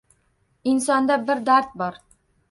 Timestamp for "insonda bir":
0.71-1.43